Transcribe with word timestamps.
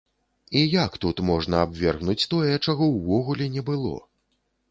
І 0.61 0.61
як 0.83 0.95
тут 1.03 1.19
можна 1.29 1.59
абвергнуць 1.65 2.27
тое, 2.33 2.53
чаго 2.65 2.89
ўвогуле 2.95 3.45
не 3.59 3.67
было? 3.71 3.93